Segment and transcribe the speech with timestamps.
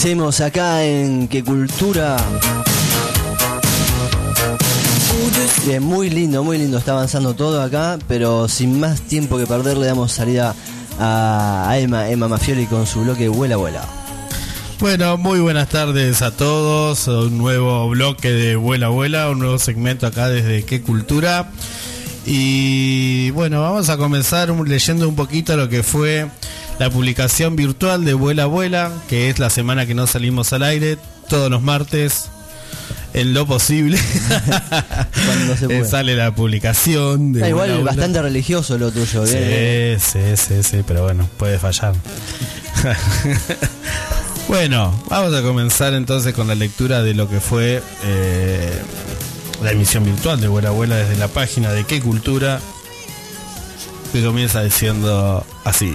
[0.00, 2.16] seguimos acá en Que Cultura.
[5.66, 6.78] Bien, muy lindo, muy lindo.
[6.78, 10.54] Está avanzando todo acá, pero sin más tiempo que perder, le damos salida
[10.98, 13.84] a Emma, Emma Mafioli con su bloque Vuela, Vuela.
[14.78, 17.06] Bueno, muy buenas tardes a todos.
[17.06, 21.50] Un nuevo bloque de Vuela, Vuela, un nuevo segmento acá desde Qué Cultura.
[22.24, 26.26] Y bueno, vamos a comenzar leyendo un poquito lo que fue
[26.80, 30.96] la publicación virtual de Vuela Vuela, que es la semana que no salimos al aire,
[31.28, 32.30] todos los martes,
[33.12, 33.98] en lo posible.
[35.26, 35.84] Cuando se puede.
[35.84, 37.34] Sale la publicación.
[37.34, 39.26] De igual bastante religioso lo tuyo.
[39.26, 39.36] Sí,
[39.98, 41.92] sí, sí, sí, pero bueno, puede fallar.
[44.48, 48.72] bueno, vamos a comenzar entonces con la lectura de lo que fue eh,
[49.62, 52.58] la emisión virtual de Vuela Vuela desde la página de Qué Cultura,
[54.14, 55.94] que comienza diciendo así.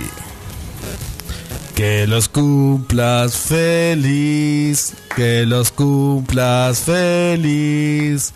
[1.75, 8.33] Que los cumplas feliz, que los cumplas feliz.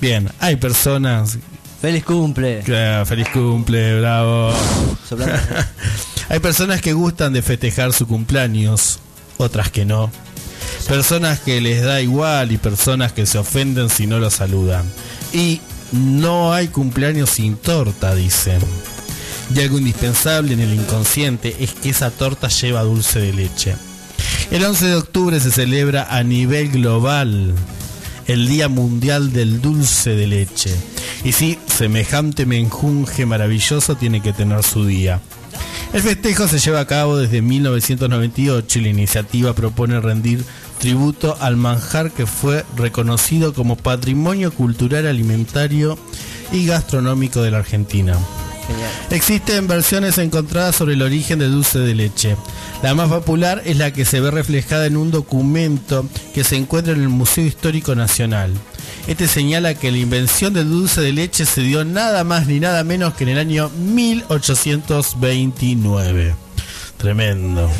[0.00, 1.36] Bien, hay personas.
[1.80, 2.62] Feliz cumple.
[3.04, 4.52] feliz cumple, bravo.
[6.28, 9.00] hay personas que gustan de festejar su cumpleaños,
[9.36, 10.10] otras que no.
[10.86, 14.84] Personas que les da igual y personas que se ofenden si no lo saludan.
[15.32, 15.60] Y
[15.92, 18.60] no hay cumpleaños sin torta, dicen.
[19.54, 23.74] Y algo indispensable en el inconsciente es que esa torta lleva dulce de leche.
[24.50, 27.54] El 11 de octubre se celebra a nivel global
[28.26, 30.70] el Día Mundial del Dulce de Leche.
[31.24, 35.20] Y sí, semejante menjunje maravilloso tiene que tener su día.
[35.92, 40.44] El festejo se lleva a cabo desde 1998 y la iniciativa propone rendir
[40.78, 45.98] tributo al manjar que fue reconocido como Patrimonio Cultural Alimentario
[46.52, 48.16] y Gastronómico de la Argentina.
[49.10, 52.36] Existen versiones encontradas sobre el origen del dulce de leche.
[52.82, 56.92] La más popular es la que se ve reflejada en un documento que se encuentra
[56.92, 58.52] en el Museo Histórico Nacional.
[59.06, 62.84] Este señala que la invención del dulce de leche se dio nada más ni nada
[62.84, 66.34] menos que en el año 1829.
[66.96, 67.70] Tremendo.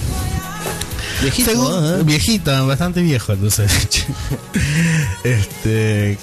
[1.22, 2.02] Viejito, ¿eh?
[2.02, 4.06] Viejita, bastante viejo el dulce de leche.
[5.24, 6.18] este,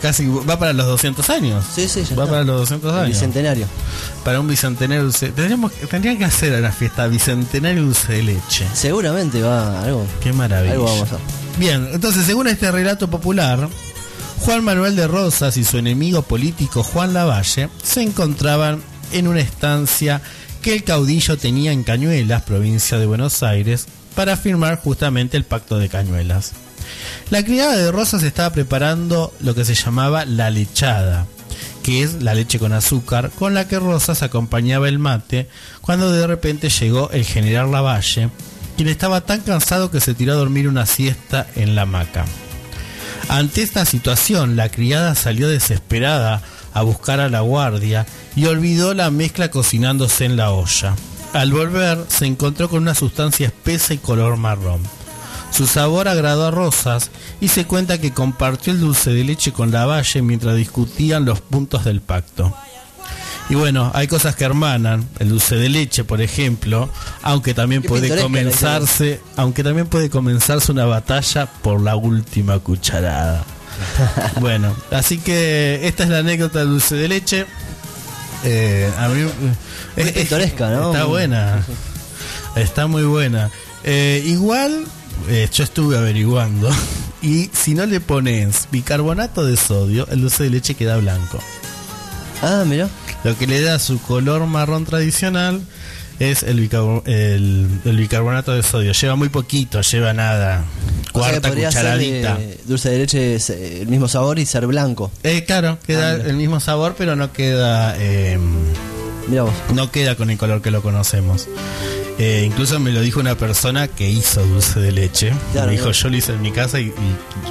[0.00, 1.64] casi va para los 200 años.
[1.74, 3.08] Sí, sí, Va para los 200 años.
[3.08, 3.66] bicentenario.
[4.24, 5.28] Para un bicentenario dulce.
[5.30, 8.66] Tendríamos, tendrían que hacer una fiesta bicentenario dulce de leche.
[8.72, 10.06] Seguramente va algo.
[10.22, 10.72] Qué maravilla.
[10.72, 11.18] Algo vamos a
[11.58, 13.68] Bien, entonces, según este relato popular,
[14.38, 18.80] Juan Manuel de Rosas y su enemigo político Juan Lavalle se encontraban
[19.12, 20.22] en una estancia
[20.62, 25.78] que el caudillo tenía en Cañuelas, provincia de Buenos Aires, para firmar justamente el pacto
[25.78, 26.52] de Cañuelas.
[27.30, 31.26] La criada de Rosas estaba preparando lo que se llamaba la lechada,
[31.82, 35.48] que es la leche con azúcar, con la que Rosas acompañaba el mate,
[35.80, 38.30] cuando de repente llegó el general Lavalle,
[38.76, 42.24] quien estaba tan cansado que se tiró a dormir una siesta en la hamaca.
[43.28, 46.42] Ante esta situación, la criada salió desesperada
[46.72, 50.94] a buscar a la guardia y olvidó la mezcla cocinándose en la olla.
[51.32, 54.80] Al volver, se encontró con una sustancia espesa y color marrón.
[55.52, 57.10] Su sabor agradó a Rosas
[57.40, 61.40] y se cuenta que compartió el dulce de leche con la valle mientras discutían los
[61.40, 62.54] puntos del pacto.
[63.48, 66.88] Y bueno, hay cosas que hermanan, el dulce de leche, por ejemplo,
[67.22, 73.44] aunque también puede comenzarse, aunque también puede comenzarse una batalla por la última cucharada.
[74.40, 77.46] bueno, así que esta es la anécdota del dulce de leche.
[78.44, 79.26] Eh, a mí,
[79.96, 80.92] es pintoresca, ¿no?
[80.92, 81.64] Está buena.
[82.56, 83.50] Está muy buena.
[83.84, 84.84] Eh, igual,
[85.28, 86.70] eh, yo estuve averiguando.
[87.22, 91.38] Y si no le pones bicarbonato de sodio, el dulce de leche queda blanco.
[92.40, 92.88] Ah, mira.
[93.24, 95.60] Lo que le da su color marrón tradicional
[96.20, 96.60] es el,
[97.84, 98.92] bicarbonato de sodio.
[98.92, 100.64] Lleva muy poquito, lleva nada.
[101.12, 102.38] Cuarta cucharadita.
[102.66, 105.10] dulce de leche es el mismo sabor y ser blanco.
[105.22, 107.96] Eh, claro, queda ah, el mismo sabor, pero no queda.
[107.98, 108.38] Eh,
[109.74, 111.48] no queda con el color que lo conocemos.
[112.18, 115.32] Eh, incluso me lo dijo una persona que hizo dulce de leche.
[115.54, 116.92] me dijo, yo lo hice en mi casa y,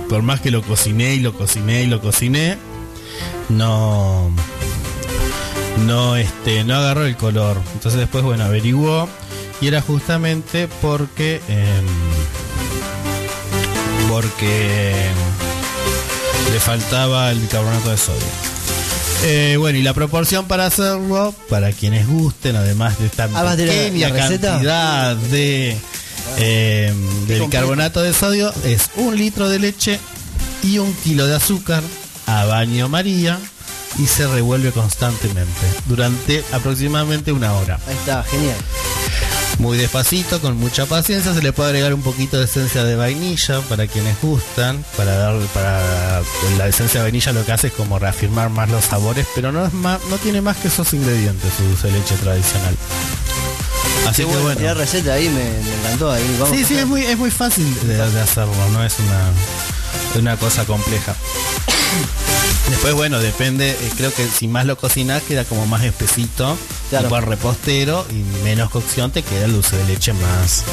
[0.07, 2.55] por más que lo cociné y lo cociné y lo cociné,
[3.49, 4.31] no
[5.85, 7.57] no este no agarró el color.
[7.73, 9.07] Entonces después bueno averiguó
[9.61, 11.85] y era justamente porque em,
[14.09, 14.93] porque
[16.51, 18.49] le faltaba el bicarbonato de sodio.
[19.23, 25.15] Eh, bueno, y la proporción para hacerlo, para quienes gusten, además de esta pequeña cantidad
[25.15, 25.77] de,
[26.37, 26.93] eh,
[27.27, 29.99] de bicarbonato de sodio, es un litro de leche
[30.63, 31.83] y un kilo de azúcar
[32.25, 33.37] a baño María
[33.97, 37.79] y se revuelve constantemente durante aproximadamente una hora.
[37.87, 38.57] Ahí está, genial.
[39.57, 41.33] muy despacito, con mucha paciencia.
[41.33, 44.83] Se le puede agregar un poquito de esencia de vainilla para quienes gustan.
[44.95, 46.21] Para dar, para
[46.57, 49.65] la esencia de vainilla lo que hace es como reafirmar más los sabores, pero no
[49.65, 52.75] es más, no tiene más que esos ingredientes su dulce de leche tradicional.
[54.07, 54.61] Así que bueno.
[54.61, 56.11] La receta ahí me, encantó.
[56.11, 60.37] Ahí vamos sí, sí, es muy, es muy fácil de, hacerlo, no es una, una
[60.37, 61.15] cosa compleja.
[62.69, 66.57] Después, bueno, depende, eh, creo que si más lo cocinas queda como más espesito,
[66.89, 67.07] claro.
[67.07, 70.63] tipo repostero, y menos cocción te queda el dulce de leche más,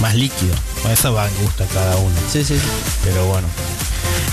[0.00, 0.54] más líquido.
[0.90, 2.14] Eso va en gusto a cada uno.
[2.30, 2.58] Sí, sí.
[3.04, 3.46] Pero bueno.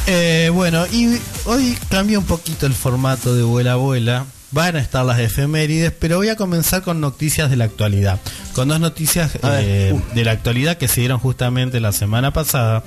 [0.08, 4.26] Eh, bueno, y hoy cambia un poquito el formato de Vuela Abuela.
[4.52, 8.20] Van a estar las efemérides, pero voy a comenzar con noticias de la actualidad.
[8.54, 12.84] Con dos noticias eh, de la actualidad que se dieron justamente la semana pasada.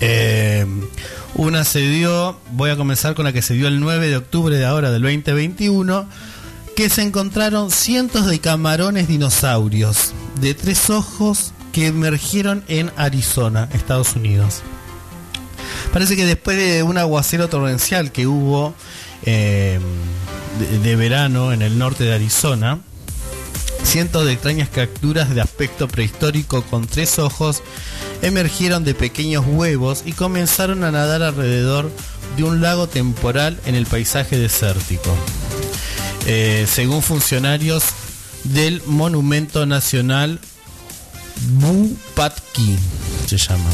[0.00, 0.66] Eh,
[1.34, 4.56] una se dio, voy a comenzar con la que se dio el 9 de octubre
[4.56, 6.08] de ahora del 2021,
[6.76, 14.14] que se encontraron cientos de camarones dinosaurios de tres ojos que emergieron en Arizona, Estados
[14.14, 14.62] Unidos.
[15.92, 18.74] Parece que después de un aguacero torrencial que hubo
[19.24, 19.80] eh,
[20.82, 22.78] de verano en el norte de Arizona,
[23.88, 27.62] Cientos de extrañas capturas de aspecto prehistórico con tres ojos
[28.20, 31.90] emergieron de pequeños huevos y comenzaron a nadar alrededor
[32.36, 35.16] de un lago temporal en el paisaje desértico.
[36.26, 37.82] Eh, según funcionarios
[38.44, 40.38] del Monumento Nacional
[41.52, 42.78] Bupatki,
[43.26, 43.70] se llama.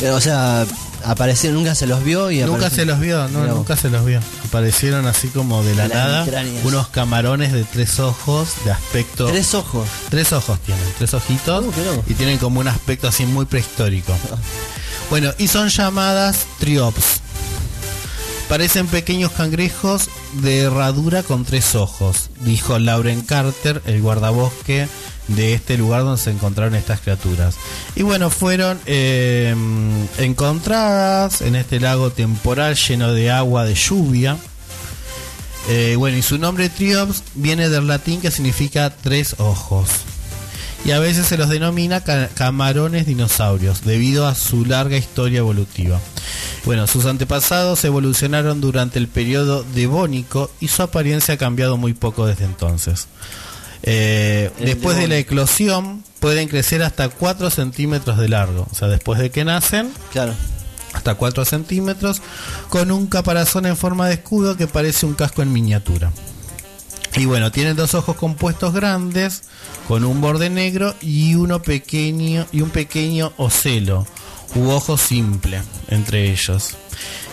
[0.00, 0.66] Eh, o sea,
[1.06, 4.20] aparecieron, nunca se los vio y Nunca se los vio, no, nunca se los vio.
[4.44, 6.26] Aparecieron así como de la, nada
[6.64, 9.26] unos camarones de tres ojos de aspecto.
[9.26, 9.88] Tres ojos.
[10.10, 14.14] Tres ojos tienen, tres ojitos uh, y tienen como un aspecto así muy prehistórico.
[15.10, 17.20] bueno, y son llamadas triops.
[18.48, 24.86] Parecen pequeños cangrejos de herradura con tres ojos, dijo Lauren Carter, el guardabosque
[25.28, 27.56] de este lugar donde se encontraron estas criaturas.
[27.94, 34.36] Y bueno, fueron em, encontradas en este lago temporal lleno de agua de lluvia.
[35.68, 39.88] Eh, bueno, y su nombre Triops viene del latín que significa tres ojos.
[40.84, 45.98] Y a veces se los denomina camarones dinosaurios, debido a su larga historia evolutiva.
[46.64, 52.26] Bueno, sus antepasados evolucionaron durante el periodo devónico y su apariencia ha cambiado muy poco
[52.26, 53.08] desde entonces.
[53.88, 58.66] Eh, después de la eclosión pueden crecer hasta 4 centímetros de largo.
[58.70, 60.34] O sea, después de que nacen, claro.
[60.92, 62.20] hasta 4 centímetros,
[62.68, 66.10] con un caparazón en forma de escudo que parece un casco en miniatura.
[67.14, 69.44] Y bueno, tienen dos ojos compuestos grandes,
[69.88, 74.06] con un borde negro y uno pequeño y un pequeño ocelo
[74.54, 76.76] u ojo simple entre ellos.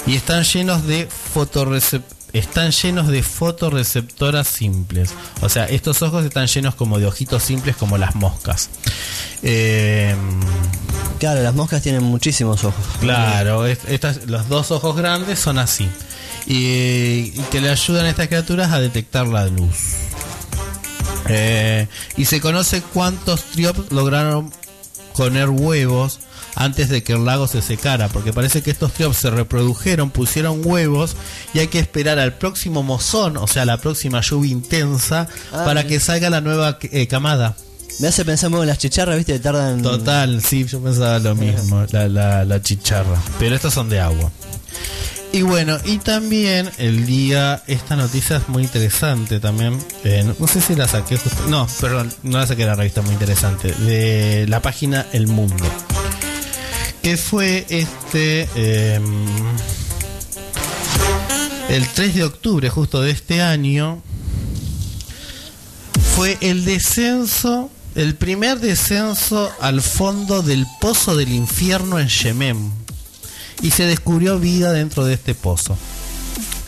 [0.06, 5.14] Y están llenos de fotorreceptores están llenos de fotoreceptoras simples.
[5.42, 8.70] O sea, estos ojos están llenos como de ojitos simples como las moscas.
[9.44, 10.16] Eh,
[11.20, 12.84] claro, las moscas tienen muchísimos ojos.
[13.00, 13.66] Claro,
[14.26, 15.88] los dos ojos grandes son así.
[16.48, 19.78] Y, que le ayudan a estas criaturas a detectar la luz.
[21.30, 21.88] Eh,
[22.18, 24.52] y se conoce cuántos triops lograron
[25.16, 26.20] poner huevos
[26.56, 30.62] antes de que el lago se secara, porque parece que estos triops se reprodujeron, pusieron
[30.64, 31.16] huevos
[31.54, 35.86] y hay que esperar al próximo mozón, o sea, la próxima lluvia intensa, ah, para
[35.86, 37.56] que salga la nueva eh, camada.
[38.00, 39.38] Me hace pensar en las chicharras, ¿viste?
[39.40, 39.82] Tardan.
[39.82, 43.22] Total, sí, yo pensaba lo mismo, la, la, chicharra.
[43.38, 44.32] Pero estas son de agua.
[45.32, 49.78] Y bueno, y también el día, esta noticia es muy interesante también.
[50.04, 51.48] Eh, no, sé si la saqué justo.
[51.50, 53.72] No, perdón, no la saqué la revista muy interesante.
[53.72, 55.66] De la página El Mundo
[57.04, 59.04] que fue este em,
[61.70, 64.02] el 3 de octubre justo de este año
[66.16, 72.72] fue el descenso el primer descenso al fondo del pozo del infierno en Yemen.
[73.62, 75.78] Y se descubrió vida dentro de este pozo.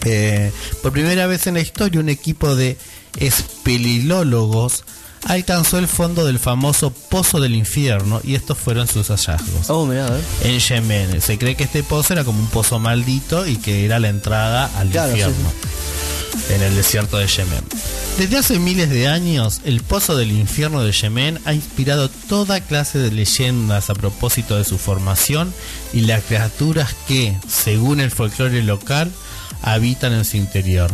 [0.05, 0.51] Eh,
[0.83, 2.77] por primera vez en la historia un equipo de
[3.17, 4.83] espelilólogos
[5.25, 9.69] alcanzó el fondo del famoso Pozo del Infierno y estos fueron sus hallazgos.
[9.69, 9.91] Oh,
[10.43, 11.21] en Yemen.
[11.21, 14.69] Se cree que este pozo era como un pozo maldito y que era la entrada
[14.77, 15.51] al infierno.
[16.49, 17.63] En el desierto de Yemen.
[18.17, 22.99] Desde hace miles de años, el Pozo del Infierno de Yemen ha inspirado toda clase
[22.99, 25.53] de leyendas a propósito de su formación
[25.91, 29.11] y las criaturas que, según el folclore local,
[29.63, 30.91] habitan en su interior.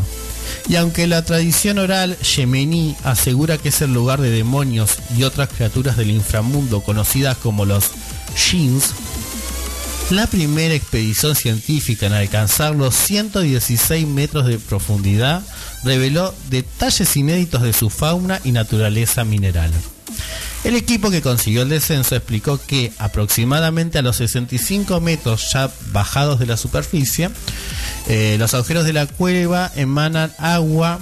[0.67, 5.49] Y aunque la tradición oral yemení asegura que es el lugar de demonios y otras
[5.49, 7.91] criaturas del inframundo conocidas como los
[8.35, 8.93] Shins,
[10.11, 15.41] la primera expedición científica en alcanzar los 116 metros de profundidad
[15.83, 19.71] reveló detalles inéditos de su fauna y naturaleza mineral.
[20.63, 26.39] El equipo que consiguió el descenso explicó que aproximadamente a los 65 metros ya bajados
[26.39, 27.29] de la superficie,
[28.07, 30.99] eh, los agujeros de la cueva emanan agua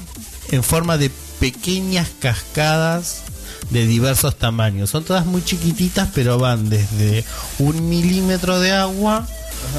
[0.52, 3.24] en forma de pequeñas cascadas
[3.70, 4.90] de diversos tamaños.
[4.90, 7.24] Son todas muy chiquititas, pero van desde
[7.60, 9.28] un milímetro de agua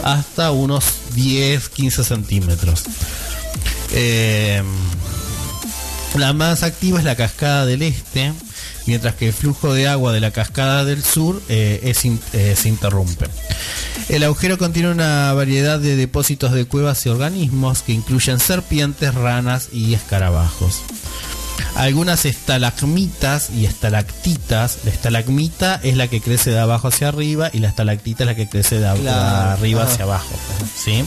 [0.04, 0.84] hasta unos
[1.14, 2.84] 10, 15 centímetros.
[3.92, 4.62] Eh,
[6.16, 8.32] la más activa es la cascada del este,
[8.90, 11.94] mientras que el flujo de agua de la cascada del sur eh,
[12.32, 13.26] eh, se interrumpe.
[14.08, 19.68] El agujero contiene una variedad de depósitos de cuevas y organismos que incluyen serpientes, ranas
[19.72, 20.82] y escarabajos.
[21.76, 24.78] Algunas estalagmitas y estalactitas.
[24.82, 28.34] La estalagmita es la que crece de abajo hacia arriba y la estalactita es la
[28.34, 30.34] que crece de, arriba hacia abajo.
[30.76, 31.04] ¿sí?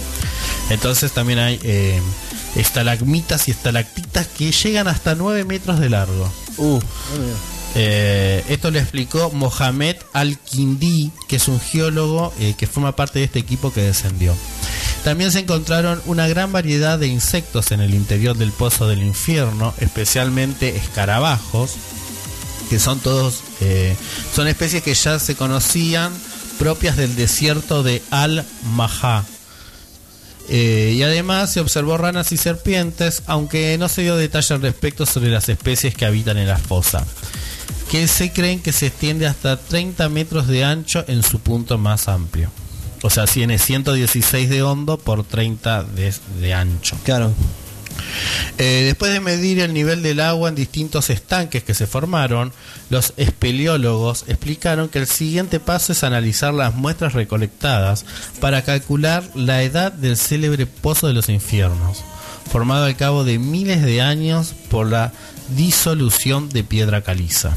[0.70, 2.02] Entonces también hay eh,
[2.56, 6.32] estalagmitas y estalactitas que llegan hasta 9 metros de largo.
[6.56, 6.80] Uh,
[7.76, 13.26] eh, esto lo explicó Mohamed Al-Kindi, que es un geólogo eh, que forma parte de
[13.26, 14.36] este equipo que descendió.
[15.04, 19.74] También se encontraron una gran variedad de insectos en el interior del pozo del infierno,
[19.80, 21.72] especialmente escarabajos,
[22.70, 23.96] que son todos, eh,
[24.34, 26.14] son especies que ya se conocían
[26.60, 29.26] propias del desierto de Al-Mahá.
[30.48, 35.30] y además se observó ranas y serpientes, aunque no se dio detalle al respecto sobre
[35.30, 37.06] las especies que habitan en la fosa
[37.94, 42.08] que se creen que se extiende hasta 30 metros de ancho en su punto más
[42.08, 42.50] amplio.
[43.04, 46.98] O sea, tiene 116 de hondo por 30 de, ancho.
[47.04, 47.32] Claro.
[48.58, 52.52] Eh, después de medir el nivel del agua en distintos estanques que se formaron,
[52.90, 58.06] los espeleólogos explicaron que el siguiente paso es analizar las muestras recolectadas
[58.40, 62.04] para calcular la edad del célebre Pozo de los Infiernos,
[62.52, 65.14] formado al cabo de miles de años por la
[65.56, 67.54] disolución de piedra caliza.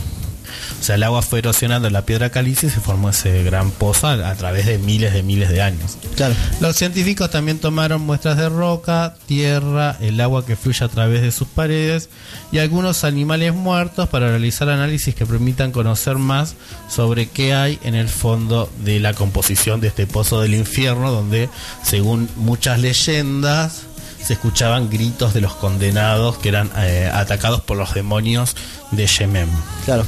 [0.80, 4.08] O sea, el agua fue erosionando la piedra caliza y se formó ese gran pozo
[4.08, 5.98] a, través de miles de miles de años.
[6.16, 6.34] Claro.
[6.60, 11.32] Los científicos también tomaron muestras de roca, tierra, el agua que fluye a través de
[11.32, 12.08] sus paredes
[12.52, 16.54] y algunos animales muertos para realizar análisis que permitan conocer más
[16.88, 21.48] sobre qué hay en el fondo de la composición de este pozo del infierno, donde,
[21.82, 23.82] según muchas leyendas,
[24.26, 28.56] se escuchaban gritos de los condenados que eran eh, atacados por los demonios
[28.90, 29.48] de Yemen.
[29.84, 30.04] Claro.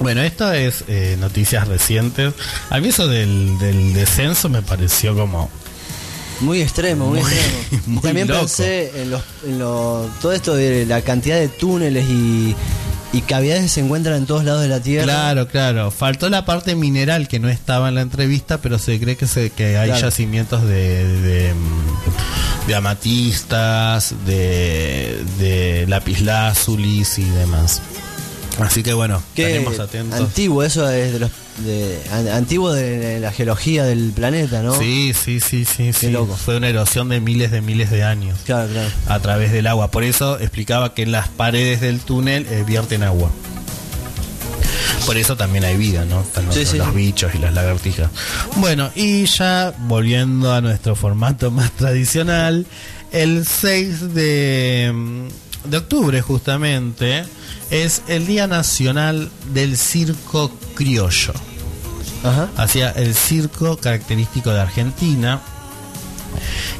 [0.00, 2.32] Bueno, esto es eh, noticias recientes.
[2.70, 3.58] A mí eso del,
[3.94, 5.50] descenso me pareció como...
[6.40, 8.00] Muy extremo, muy, extremo.
[8.02, 12.54] También pensé en, todo esto de la cantidad de túneles y,
[13.26, 15.04] cavidades que se encuentran en todos lados de la Tierra.
[15.04, 15.90] Claro, claro.
[15.90, 19.50] Faltó la parte mineral que no estaba en la entrevista, pero se cree que, se,
[19.50, 21.52] que hay yacimientos de,
[22.68, 25.86] de, amatistas, de, de
[27.16, 27.82] y demás.
[28.58, 30.20] Así que bueno, estaremos atentos.
[30.20, 32.00] Antiguo, eso es de los de,
[32.32, 34.78] antiguo de la geología del planeta, ¿no?
[34.78, 35.92] Sí, sí, sí, sí.
[35.92, 36.14] sí.
[36.44, 38.38] Fue una erosión de miles de miles de años.
[38.44, 38.90] Claro, claro.
[39.06, 39.90] A través del agua.
[39.90, 43.30] Por eso explicaba que en las paredes del túnel eh, vierten agua.
[45.06, 46.20] Por eso también hay vida, ¿no?
[46.20, 48.10] Están los, bichos y las lagartijas.
[48.56, 52.66] Bueno, y ya volviendo a nuestro formato más tradicional,
[53.10, 55.28] el 6 de,
[55.70, 57.24] de octubre justamente
[57.70, 61.32] es el Día Nacional del Circo Criollo.
[62.56, 65.40] Hacia el circo característico de Argentina,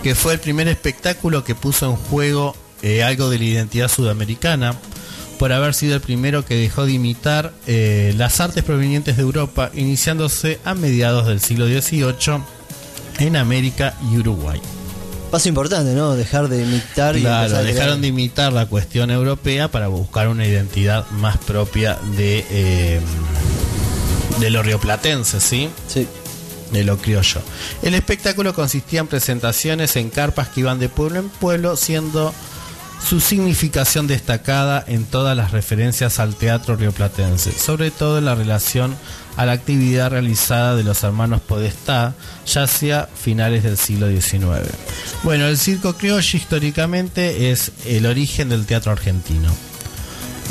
[0.02, 4.74] que fue el primer espectáculo que puso en juego eh, algo de la identidad sudamericana,
[5.38, 9.70] por haber sido el primero que dejó de imitar eh, las artes provenientes de Europa,
[9.74, 12.42] iniciándose a mediados del siglo XVIII
[13.20, 14.60] en América y Uruguay.
[15.30, 16.16] Paso importante, ¿no?
[16.16, 21.06] Dejar de imitar y Claro, dejaron de imitar la cuestión europea para buscar una identidad
[21.10, 23.00] más propia de, eh,
[24.40, 25.68] de lo rioplatense, ¿sí?
[25.86, 26.06] Sí.
[26.72, 27.42] De lo criollo.
[27.82, 32.32] El espectáculo consistía en presentaciones en carpas que iban de pueblo en pueblo, siendo
[33.06, 38.96] su significación destacada en todas las referencias al teatro rioplatense, sobre todo en la relación
[39.36, 42.14] a la actividad realizada de los hermanos Podestá,
[42.44, 44.68] ya hacia finales del siglo XIX.
[45.22, 49.50] Bueno, el circo criollo históricamente es el origen del teatro argentino.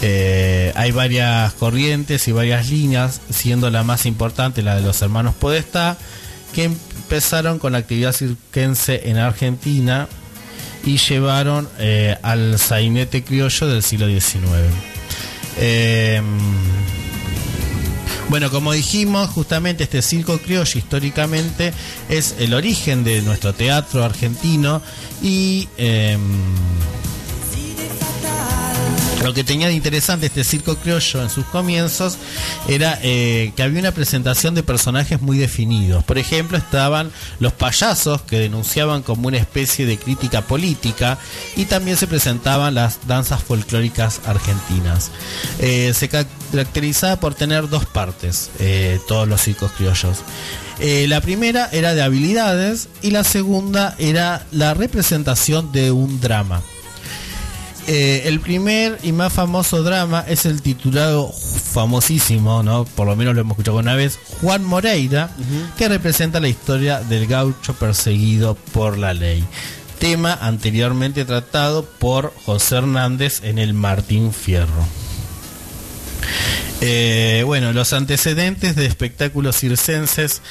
[0.01, 5.35] Eh, hay varias corrientes y varias líneas, siendo la más importante la de los hermanos
[5.35, 5.97] Podestá,
[6.53, 10.07] que empezaron con la actividad circense en Argentina
[10.87, 14.47] y llevaron eh, al sainete criollo del siglo XIX.
[18.29, 21.71] Bueno, como dijimos, justamente este circo criollo históricamente
[22.09, 24.81] es el origen de nuestro teatro argentino
[25.23, 26.19] y em,
[29.23, 32.17] Lo que tenía de interesante este circo criollo en sus comienzos
[32.67, 36.03] era eh, que había una presentación de personajes muy definidos.
[36.03, 41.17] Por ejemplo, estaban los payasos que denunciaban como una especie de crítica política
[41.55, 45.11] y también se presentaban las danzas folclóricas argentinas.
[45.59, 50.19] Eh, se caracterizaba por tener dos partes, eh, todos los circos criollos.
[50.79, 56.61] la primera era de habilidades y la segunda era la representación de un drama.
[57.89, 62.83] Eh, el primer y más famoso drama es el titulado famosísimo, ¿no?
[62.83, 65.31] Por lo menos lo hemos escuchado una vez, Juan Moreira,
[65.77, 69.41] que representa la historia del gaucho perseguido por la ley.
[69.99, 74.85] Tema anteriormente tratado por José Hernández en el Martín Fierro.
[76.81, 80.41] Eh, bueno, los antecedentes de espectáculos circenses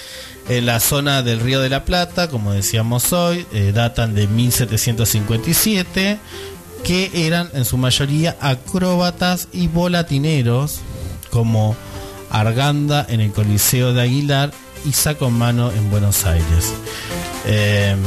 [0.49, 6.19] en la zona del Río de la Plata, como decíamos hoy, eh, datan de 1757
[6.85, 10.81] que eran en su mayoría acróbatas y volatineros,
[11.31, 11.77] como
[12.31, 14.53] Arganda en el Coliseo de Aguilar
[14.85, 16.73] y Saco Mano en Buenos Aires.
[17.47, 17.99] Em,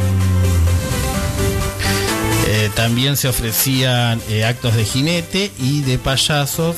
[2.47, 6.75] eh, también se ofrecían eh, actos de jinete y de payasos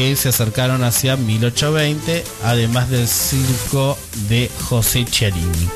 [0.00, 3.98] que se acercaron hacia 1820, además del circo
[4.30, 5.68] de José Chiarini.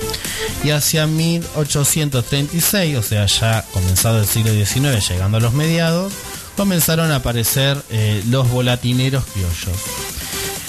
[0.64, 6.14] Y hacia 1836, o sea, ya comenzado el siglo XIX, llegando a los mediados,
[6.56, 9.76] comenzaron a aparecer eh, los volatineros criollos.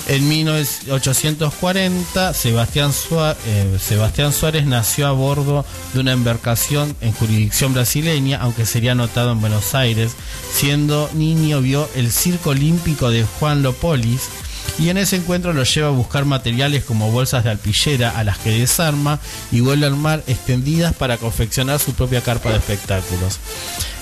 [0.08, 7.74] En 1840, Sebastián Suárez, eh, Sebastián Suárez nació a bordo de una embarcación en jurisdicción
[7.74, 10.12] brasileña, aunque sería anotado en Buenos Aires.
[10.54, 14.30] Siendo niño vio el Circo Olímpico de Juan Lopolis
[14.78, 18.38] y en ese encuentro lo lleva a buscar materiales como bolsas de alpillera a las
[18.38, 19.20] que desarma
[19.52, 23.40] y vuelve al mar extendidas para confeccionar su propia carpa de espectáculos.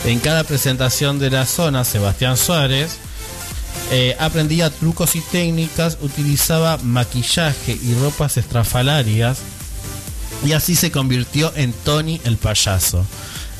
[0.06, 2.98] En cada presentación de la zona, Sebastián Suárez
[3.92, 9.40] eh, aprendía trucos y técnicas, utilizaba maquillaje y ropas estrafalarias
[10.46, 13.06] y así se convirtió en Tony el payaso,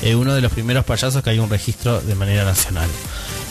[0.02, 2.88] eh, uno de los primeros payasos que hay un registro de manera nacional.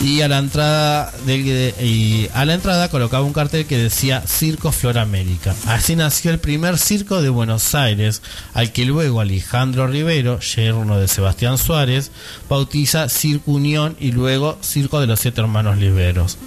[0.02, 4.98] Y a la entrada y a la entrada colocaba un cartel que decía Circo Flor
[4.98, 5.56] América.
[5.66, 8.22] Así nació el primer circo de Buenos Aires,
[8.54, 12.12] al que luego Alejandro Rivero, yerno de Sebastián Suárez,
[12.50, 16.38] bautiza Circo Unión y luego Circo de los Siete Hermanos Liberos.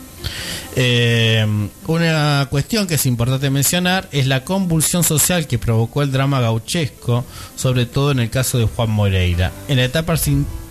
[0.74, 1.46] Eh,
[1.86, 7.24] una cuestión que es importante mencionar es la convulsión social que provocó el drama gauchesco,
[7.56, 9.52] sobre todo en el caso de Juan Moreira.
[9.68, 10.16] En la etapa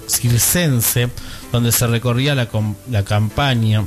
[0.07, 1.09] circense,
[1.51, 3.85] donde se recorría la, campaña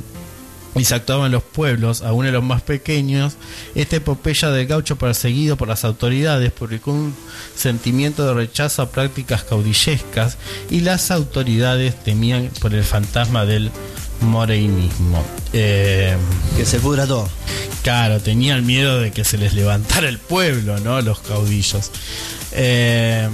[0.75, 3.35] y se actuaba en los pueblos, aún en los más pequeños,
[3.75, 7.15] esta epopeya del gaucho perseguido por las autoridades publicó un
[7.55, 10.37] sentimiento de rechazo a prácticas caudillescas
[10.69, 13.71] y las autoridades temían por el fantasma del
[14.21, 15.23] moreinismo.
[15.53, 16.15] Eh,
[16.57, 17.29] que se pudra todo.
[17.83, 21.01] Claro, tenían miedo de que se les levantara el pueblo, ¿no?
[21.01, 21.91] Los caudillos.
[22.51, 23.27] Eh,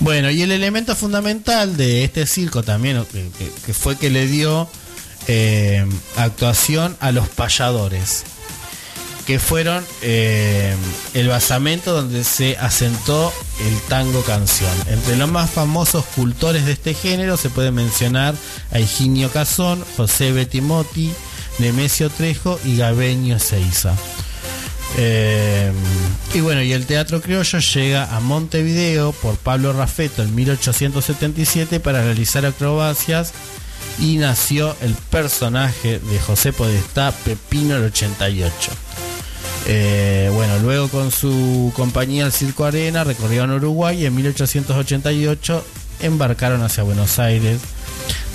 [0.00, 3.04] bueno, y el elemento fundamental de este circo también,
[3.66, 4.68] que, fue que le dio
[5.26, 5.84] eh,
[6.16, 8.24] actuación a los payadores
[9.28, 10.74] que fueron eh,
[11.12, 14.72] el basamento donde se asentó el tango canción.
[14.86, 18.34] Entre los más famosos cultores de este género se puede mencionar
[18.72, 21.12] a Higinio Cazón, José Betimotti,
[21.58, 23.94] Nemesio Trejo y Gabeño Seiza.
[24.96, 25.72] Eh,
[26.32, 32.02] y bueno, y el teatro criollo llega a Montevideo por Pablo Raffetto en 1877 para
[32.02, 33.34] realizar acrobacias
[33.98, 38.87] y nació el personaje de José Podestá Pepino el 88.
[39.70, 45.62] Eh, bueno, luego con su compañía el Circo Arena recorrieron Uruguay y en 1888
[46.00, 47.60] embarcaron hacia Buenos Aires,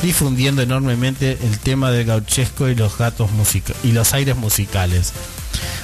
[0.04, 3.32] difundiendo enormemente el tema del gauchesco y los gatos
[3.84, 5.12] y los aires musicales.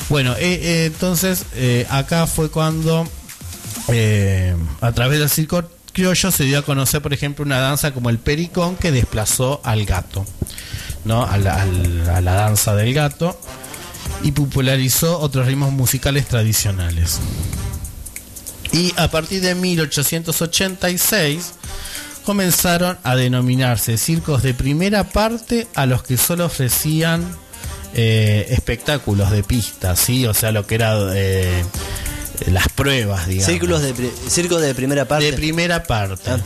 [0.10, 1.48] Bueno, eh, eh, entonces
[1.90, 3.08] acá fue cuando
[4.82, 8.20] a través del circo criollo se dio a conocer, por ejemplo, una danza como el
[8.20, 10.28] pericón que desplazó al gato,
[11.06, 11.24] ¿no?
[11.24, 13.40] a la danza del gato
[14.24, 17.20] y popularizó otros ritmos musicales tradicionales.
[18.72, 21.54] Y a partir de 1886
[22.26, 27.26] comenzaron a denominarse circos de primera parte a los que solo ofrecían
[27.96, 30.28] eh, espectáculos de pista, ¿sí?
[30.28, 31.64] o sea, lo que era eh,
[32.52, 33.52] las pruebas, digamos.
[33.52, 35.32] Círculos de circos de primera parte.
[35.32, 36.30] De primera parte.
[36.30, 36.40] Ah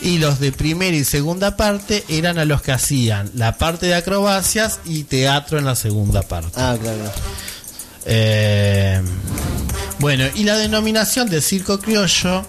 [0.00, 3.94] y los de primera y segunda parte eran a los que hacían la parte de
[3.94, 6.52] acrobacias y teatro en la segunda parte.
[6.56, 7.12] Ah, claro.
[8.06, 9.02] Eh,
[9.98, 12.46] bueno, y la denominación de circo criollo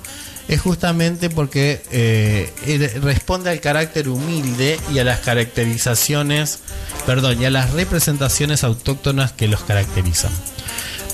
[0.48, 6.60] es justamente porque eh, responde al carácter humilde y a las caracterizaciones,
[7.06, 10.32] perdón, y a las representaciones autóctonas que los caracterizan.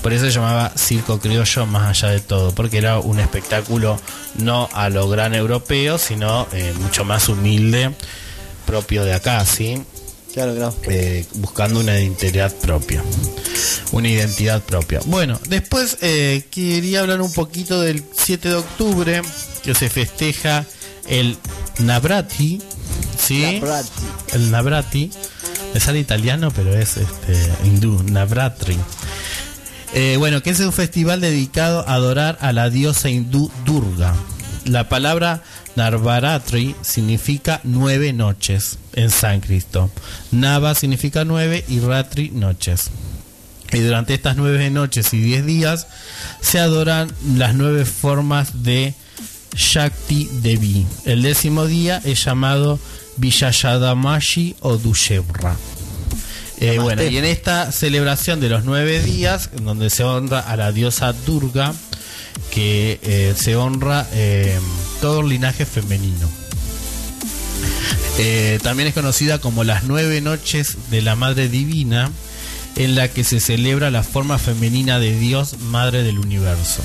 [0.06, 4.00] Por eso se llamaba circo criollo más allá de todo, porque era un espectáculo
[4.36, 7.90] no a lo gran europeo, sino eh, mucho más humilde,
[8.66, 9.82] propio de acá, ¿sí?
[10.32, 10.76] Claro, claro.
[10.84, 13.02] Eh, buscando una identidad propia.
[13.90, 15.00] Una identidad propia.
[15.06, 19.22] Bueno, después eh, quería hablar un poquito del 7 de octubre,
[19.64, 20.64] que se festeja
[21.08, 21.36] el
[21.80, 22.62] Navrati,
[23.18, 23.58] ¿sí?
[23.60, 23.90] Navrati.
[24.34, 25.10] El Navrati.
[25.74, 28.78] Me sale italiano, pero es este, hindú, Navratri.
[29.98, 34.14] Eh, bueno, que es un festival dedicado a adorar a la diosa hindú Durga.
[34.66, 35.42] La palabra
[35.74, 39.90] Narvaratri significa nueve noches en sánscrito.
[40.32, 42.90] Nava significa nueve y Ratri noches.
[43.72, 45.86] Y durante estas nueve noches y diez días
[46.42, 48.92] se adoran las nueve formas de
[49.54, 50.86] Shakti Devi.
[51.06, 52.78] El décimo día es llamado
[53.16, 55.56] Vishayadamashi o Dushevra.
[56.60, 60.56] Eh, bueno, y en esta celebración de los nueve días, en donde se honra a
[60.56, 61.74] la diosa Durga,
[62.50, 64.58] que eh, se honra eh,
[65.00, 66.28] todo el linaje femenino.
[68.62, 72.10] También es conocida como las nueve noches de la Madre Divina,
[72.76, 76.82] en la que se celebra la forma femenina de Dios, Madre del Universo.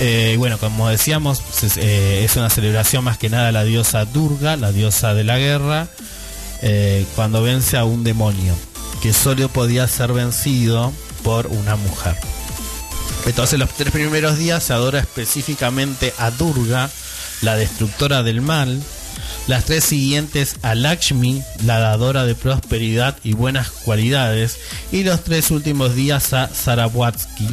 [0.00, 1.42] Eh, bueno, como decíamos,
[1.76, 5.38] eh, es una celebración más que nada a la diosa Durga, la diosa de la
[5.38, 5.88] guerra,
[6.62, 8.54] eh, cuando vence a un demonio,
[9.02, 10.92] que solo podía ser vencido
[11.22, 12.16] por una mujer.
[13.26, 16.90] Entonces los tres primeros días se adora específicamente a Durga,
[17.42, 18.80] la destructora del mal.
[19.46, 24.58] Las tres siguientes a Lakshmi, la dadora de prosperidad y buenas cualidades.
[24.92, 27.48] Y los tres últimos días a Saraswati,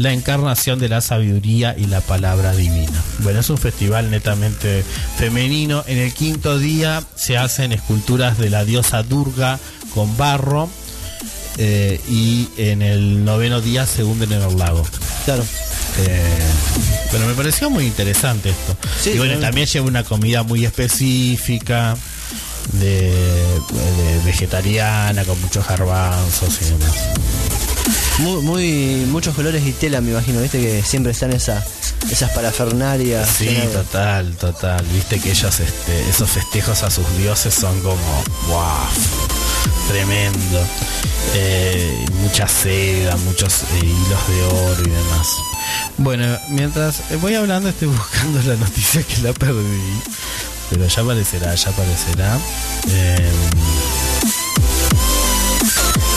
[0.00, 2.98] la encarnación de la sabiduría y la palabra divina.
[3.18, 4.82] Bueno, es un festival netamente
[5.18, 5.84] femenino.
[5.86, 9.58] En el quinto día se hacen esculturas de la diosa Durga
[9.94, 10.70] con barro.
[11.58, 14.82] eh, y en el noveno día se hunden en el lago.
[15.26, 15.44] Claro.
[15.98, 16.22] Eh,
[17.12, 18.76] pero me pareció muy interesante esto.
[19.02, 19.40] Sí, y bueno, también.
[19.50, 21.94] también lleva una comida muy específica,
[22.72, 26.94] de, de vegetariana, con muchos garbanzos y demás.
[28.18, 31.64] Muy, muy, muchos colores y tela, me imagino, viste que siempre están esa,
[32.10, 33.28] esas parafernalias.
[33.28, 34.84] Sí, total, total.
[34.92, 38.86] Viste que ellos, este, esos festejos a sus dioses son como, wow,
[39.88, 40.64] tremendo.
[41.34, 45.28] Eh, mucha seda, muchos eh, hilos de oro y demás.
[45.98, 50.00] Bueno, mientras eh, voy hablando estoy buscando la noticia que la perdí.
[50.70, 52.38] Pero ya aparecerá, ya aparecerá.
[52.88, 53.30] Eh,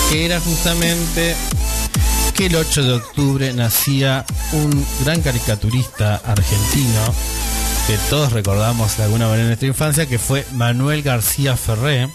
[0.09, 1.36] que era justamente
[2.36, 7.13] que el 8 de octubre nacía un gran caricaturista argentino
[7.88, 12.08] que todos recordamos de alguna manera en nuestra infancia, que fue Manuel García Ferré,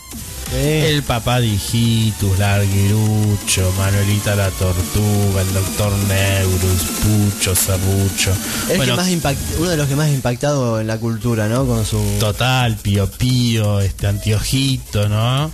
[0.57, 8.33] el papá de Hijitus, Larguirucho, Manuelita la Tortuga, el doctor Neurus, Pucho, Serrucho.
[8.71, 11.67] El Bueno, que más impact- uno de los que más impactado en la cultura, ¿no?
[11.67, 12.01] Con su.
[12.19, 15.51] Total, Pío Pío, este Antiojito, ¿no?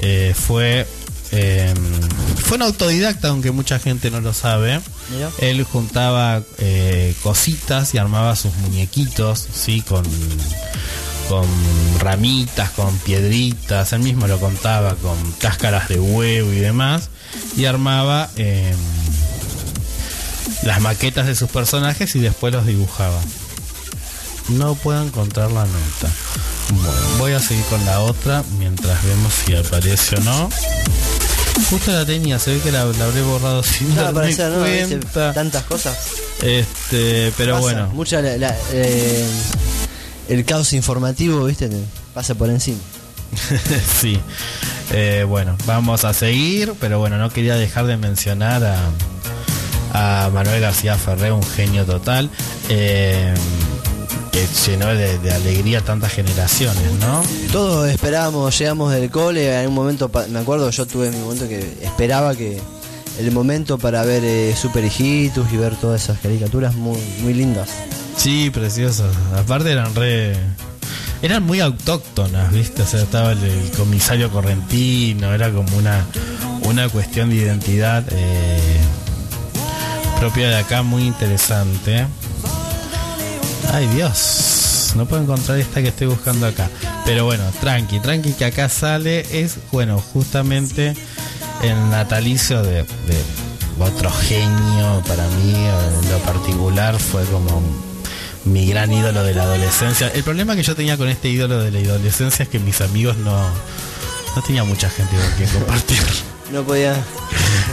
[0.00, 0.86] Eh, fue
[1.34, 1.74] eh,
[2.36, 4.80] fue un autodidacta, aunque mucha gente no lo sabe.
[5.10, 5.30] Mira.
[5.38, 10.04] Él juntaba eh, cositas y armaba sus muñequitos, sí, con
[11.28, 11.46] con
[12.00, 13.92] ramitas, con piedritas.
[13.92, 17.08] Él mismo lo contaba con cáscaras de huevo y demás
[17.56, 18.74] y armaba eh,
[20.62, 23.20] las maquetas de sus personajes y después los dibujaba.
[24.48, 26.12] No puedo encontrar la nota.
[26.70, 30.50] Bueno, voy a seguir con la otra mientras vemos si aparece o no.
[31.70, 35.32] Justo la tenía, se ve que la, la habré borrado sin No, darme ¿no?
[35.32, 35.96] Tantas cosas.
[36.42, 37.62] Este, pero Pasa.
[37.62, 39.24] bueno, Mucha la- la- eh,
[40.28, 41.68] el caos informativo, ¿viste?
[41.68, 41.78] Te
[42.12, 42.78] pasa por encima.
[44.00, 44.18] sí.
[44.92, 50.60] Eh, bueno, vamos a seguir, pero bueno, no quería dejar de mencionar a, a Manuel
[50.60, 52.28] García Ferré, un genio total,
[52.68, 53.32] eh,
[54.34, 57.22] que llenó de, de alegría tantas generaciones, ¿no?
[57.52, 61.60] Todos esperábamos, llegamos del cole, en un momento, me acuerdo, yo tuve mi momento que
[61.82, 62.60] esperaba que
[63.20, 67.68] el momento para ver eh, Super Hijitus y ver todas esas caricaturas muy, muy lindas.
[68.16, 69.14] Sí, preciosos.
[69.36, 70.34] Aparte eran re...
[71.22, 72.82] Eran muy autóctonas, ¿viste?
[72.82, 76.04] O sea, estaba el, el comisario correntino, era como una,
[76.62, 78.80] una cuestión de identidad eh,
[80.18, 82.06] propia de acá, muy interesante.
[83.72, 84.92] Ay, Dios.
[84.96, 86.68] No puedo encontrar esta que estoy buscando acá.
[87.04, 89.26] Pero bueno, tranqui, tranqui que acá sale.
[89.32, 90.94] Es, bueno, justamente
[91.62, 93.22] el natalicio de, de
[93.80, 95.54] otro genio para mí.
[95.54, 97.62] En lo particular fue como
[98.44, 100.08] mi gran ídolo de la adolescencia.
[100.08, 103.16] El problema que yo tenía con este ídolo de la adolescencia es que mis amigos
[103.16, 103.48] no,
[104.36, 105.98] no tenía mucha gente con quien compartir.
[106.52, 106.94] No podía.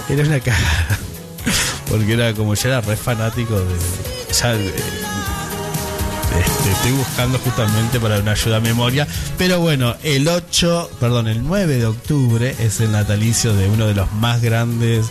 [0.10, 0.98] Era una cara.
[1.90, 3.76] Porque era como yo era re fanático de.
[4.34, 4.74] Ya, eh,
[6.40, 9.08] este, estoy buscando justamente para una ayuda a memoria.
[9.38, 13.96] Pero bueno, el 8, perdón, el 9 de octubre es el natalicio de uno de
[13.96, 15.08] los más grandes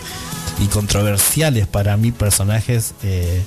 [0.61, 3.43] y controversiales para mí personajes eh,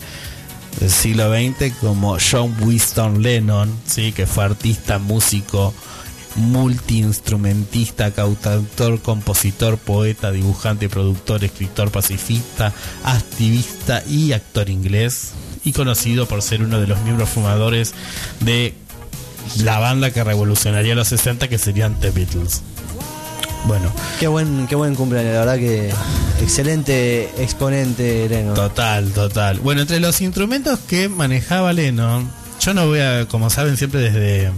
[0.80, 4.12] del siglo XX, como John Winston Lennon, ¿sí?
[4.12, 5.74] que fue artista, músico,
[6.36, 15.34] multiinstrumentista, cantautor, compositor, poeta, dibujante, productor, escritor, pacifista, activista y actor inglés.
[15.64, 17.94] Y conocido por ser uno de los miembros fumadores
[18.42, 18.74] de
[19.64, 22.62] la banda que revolucionaría los 60, que serían The Beatles.
[23.66, 25.90] Bueno, Qué buen, qué buen cumpleaños, la verdad que
[26.42, 28.54] excelente exponente, Leno.
[28.54, 29.60] Total, total.
[29.60, 34.52] Bueno, entre los instrumentos que manejaba Lennon, yo no voy a, como saben, siempre desde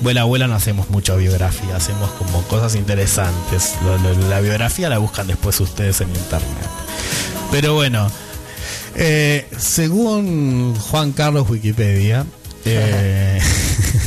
[0.00, 3.74] Vuela Abuela no hacemos mucha biografía, hacemos como cosas interesantes.
[4.28, 6.68] La biografía la buscan después ustedes en internet.
[7.50, 8.08] Pero bueno,
[9.00, 12.26] eh, según Juan Carlos Wikipedia,
[12.64, 13.40] eh,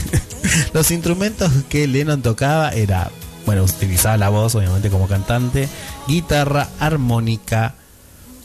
[0.73, 3.09] los instrumentos que Lennon tocaba era,
[3.45, 5.69] bueno, utilizaba la voz obviamente como cantante,
[6.09, 7.75] guitarra, armónica,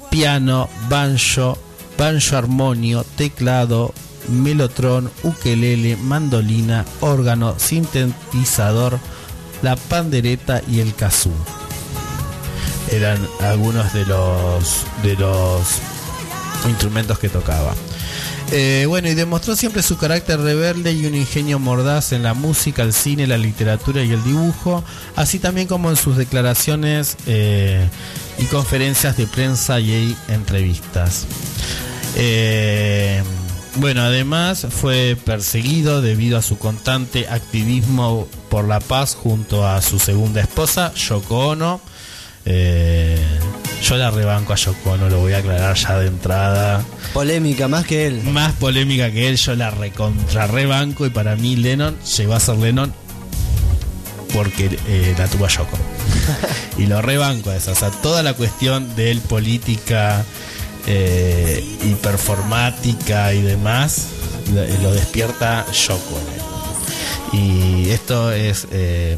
[0.09, 1.59] piano, banjo,
[1.99, 3.93] banjo armonio, teclado,
[4.29, 9.01] melotron, ukelele, mandolina, órgano, sintetizador,
[9.63, 11.33] la pandereta y el kazoo.
[12.93, 15.81] Eran algunos de los de los
[16.69, 17.75] instrumentos que tocaba.
[18.53, 22.83] Eh, bueno, y demostró siempre su carácter rebelde y un ingenio mordaz en la música,
[22.83, 24.85] el cine, la literatura y el dibujo,
[25.17, 27.89] así también como en sus declaraciones eh,
[28.39, 31.27] y conferencias de prensa y entrevistas.
[32.15, 33.23] Eh,
[33.77, 39.99] bueno, además fue perseguido debido a su constante activismo por la paz junto a su
[39.99, 41.81] segunda esposa, Yoko Ono.
[43.89, 46.85] Yo la rebanco a Yoko Ono, lo voy a aclarar ya de entrada.
[47.13, 48.23] Polémica, más que él.
[48.25, 52.57] Más polémica que él, yo la recontra rebanco y para mí Lennon llegó a ser
[52.57, 52.93] Lennon
[54.33, 55.79] porque eh, la tuvo a Yoko.
[56.79, 57.73] y lo rebanco a eso.
[57.73, 60.25] O sea, toda la cuestión de él, política,
[60.87, 64.09] eh, y performática y demás,
[64.53, 66.19] lo, lo despierta Yoko.
[66.19, 66.47] en él.
[67.33, 68.67] Y esto es.
[68.73, 69.17] eh,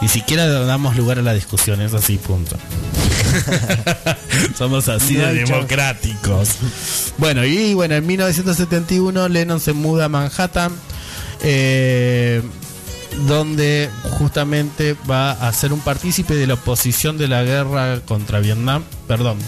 [0.00, 2.56] ni siquiera damos lugar a la discusión, es así, punto.
[4.56, 5.52] Somos así No de chance.
[5.52, 6.48] democráticos.
[7.18, 10.72] Bueno, y bueno, en 1971 Lennon se muda a Manhattan,
[11.42, 12.42] eh,
[13.26, 18.82] donde justamente va a ser un partícipe de la oposición de la guerra contra Vietnam,
[19.06, 19.38] perdón,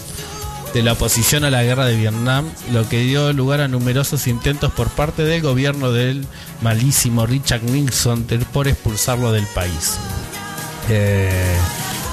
[0.73, 4.71] de la oposición a la guerra de Vietnam, lo que dio lugar a numerosos intentos
[4.73, 6.25] por parte del gobierno del
[6.61, 9.95] malísimo Richard Nixon por expulsarlo del país.
[10.89, 11.55] Eh,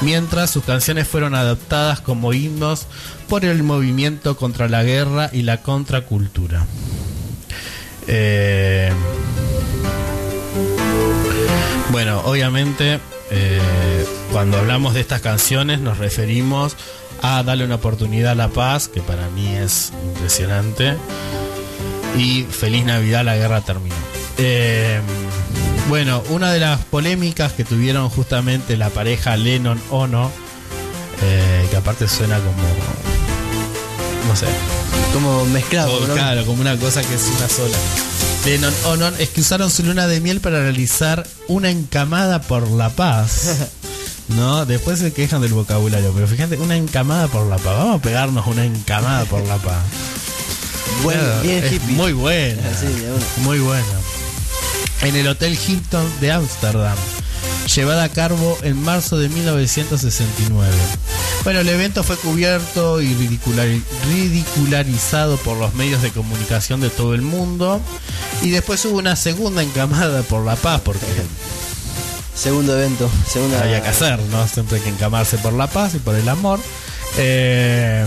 [0.02, 2.86] mientras sus canciones fueron adoptadas como himnos
[3.28, 6.66] por el movimiento contra la guerra y la contracultura.
[8.08, 8.92] Eh,
[11.90, 16.76] bueno, obviamente eh, cuando hablamos de estas canciones nos referimos
[17.22, 20.96] a Darle una oportunidad a la paz, que para mí es impresionante,
[22.18, 23.94] y Feliz Navidad, la guerra terminó.
[24.38, 25.00] Eh,
[25.88, 30.30] bueno, una de las polémicas que tuvieron justamente la pareja Lennon-Ono,
[31.22, 32.62] eh, que aparte suena como,
[34.28, 34.46] no sé,
[35.12, 36.14] Como mezclado, ¿no?
[36.14, 37.76] Claro, como una cosa que es una sola.
[38.44, 42.88] Lennon Onon es que usaron su luna de miel para realizar una encamada por la
[42.90, 43.56] paz.
[44.28, 44.64] ¿No?
[44.64, 47.76] Después se quejan del vocabulario, pero fíjate, una encamada por la paz.
[47.76, 49.82] Vamos a pegarnos una encamada por la paz.
[51.02, 51.94] Buen- Claro, bien es hippie.
[51.96, 52.62] Muy buena.
[52.80, 52.86] Sí.
[53.42, 53.84] Muy buena.
[55.02, 56.96] En el Hotel Hilton de Ámsterdam.
[57.74, 60.66] Llevada a cabo en marzo de 1969.
[61.44, 67.14] Bueno, el evento fue cubierto y ridiculari- ridicularizado por los medios de comunicación de todo
[67.14, 67.80] el mundo.
[68.42, 71.00] Y después hubo una segunda encamada por la paz, porque
[72.34, 73.10] Segundo evento.
[73.30, 73.60] Segunda...
[73.62, 74.46] había que hacer, ¿no?
[74.48, 76.60] Siempre hay que encamarse por la paz y por el amor.
[77.18, 78.06] Eh,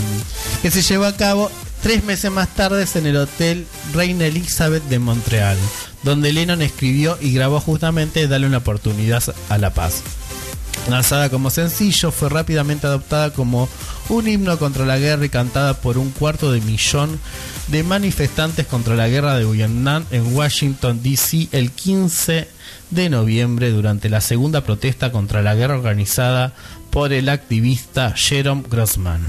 [0.62, 1.51] que se llevó a cabo
[1.84, 5.58] tres meses más tarde en el Hotel Reina Elizabeth de Montreal,
[6.05, 10.03] donde Lennon escribió y grabó justamente Dale una oportunidad a la paz.
[10.89, 13.67] Lanzada como sencillo, fue rápidamente adoptada como
[14.07, 17.19] un himno contra la guerra y cantada por un cuarto de millón
[17.69, 21.49] de manifestantes contra la guerra de Vietnam en Washington, D.C.
[21.51, 22.47] el 15
[22.91, 26.53] de noviembre durante la segunda protesta contra la guerra organizada
[26.95, 29.19] por el activista Jerome Grossman.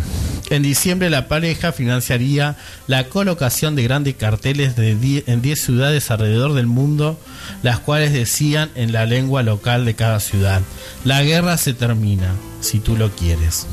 [0.51, 2.55] En diciembre la pareja financiaría
[2.87, 7.19] la colocación de grandes carteles en 10 ciudades alrededor del mundo,
[7.65, 10.63] las cuales decían en la lengua local de cada ciudad,
[11.05, 13.67] la guerra se termina, si tú lo quieres.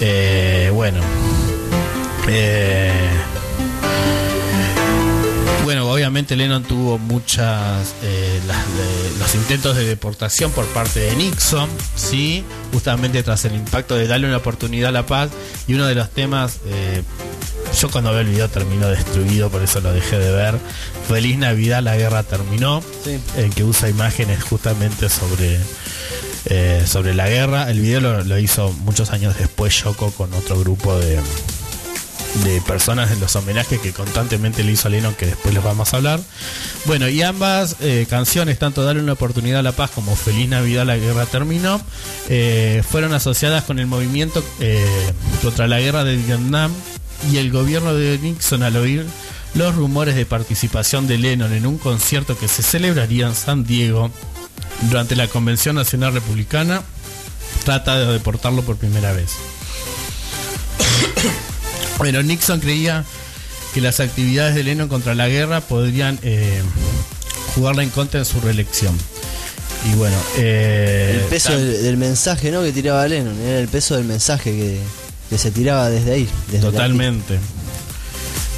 [0.00, 0.98] Eh, bueno.
[2.26, 2.90] Eh,
[6.24, 11.68] obviamente Lennon tuvo muchas eh, las- de- los intentos de deportación por parte de Nixon,
[11.96, 15.28] sí, justamente tras el impacto de darle una oportunidad a la paz
[15.68, 17.02] y uno de los temas, eh,
[17.78, 20.54] yo cuando veo el video terminó destruido, por eso lo dejé de ver.
[21.08, 23.18] Feliz Navidad, la guerra terminó, Sí.
[23.36, 25.58] el que usa imágenes justamente sobre
[26.46, 27.70] eh, sobre la guerra.
[27.70, 31.18] El video lo, lo hizo muchos años después Yoko con otro grupo de
[32.42, 35.92] de personas en los homenajes que constantemente le hizo a Lennon, que después les vamos
[35.92, 36.20] a hablar.
[36.84, 40.84] Bueno, y ambas eh, canciones, tanto Darle una oportunidad a la paz como Feliz Navidad,
[40.84, 41.80] la guerra terminó,
[42.28, 44.84] eh, fueron asociadas con el movimiento eh,
[45.42, 46.72] contra la guerra de Vietnam
[47.30, 49.06] y el gobierno de Nixon al oír
[49.54, 54.10] los rumores de participación de Lennon en un concierto que se celebraría en San Diego
[54.82, 56.82] durante la Convención Nacional Republicana,
[57.64, 59.36] trata de deportarlo por primera vez.
[61.98, 63.04] Bueno, Nixon creía
[63.72, 66.62] que las actividades de Lennon contra la guerra podrían eh,
[67.54, 68.96] jugarla en contra en su reelección.
[69.90, 72.62] Y bueno, eh, El peso del, del mensaje ¿no?
[72.62, 74.78] que tiraba Lennon, era el peso del mensaje que,
[75.28, 76.28] que se tiraba desde ahí.
[76.50, 77.38] Desde Totalmente.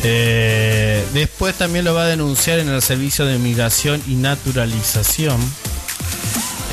[0.05, 5.40] Eh, después también lo va a denunciar en el Servicio de Migración y Naturalización,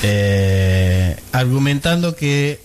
[0.03, 2.59] eh, argumentando que,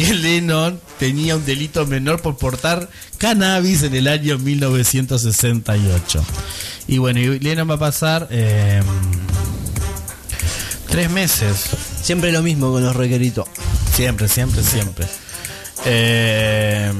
[0.00, 6.24] que Lennon tenía un delito menor por portar cannabis en el año 1968.
[6.88, 8.80] Y bueno, y Lennon va a pasar eh,
[10.88, 11.66] tres meses
[12.02, 13.46] Siempre lo mismo con los requeritos.
[13.94, 15.06] Siempre, siempre, siempre.
[15.84, 16.90] Eh,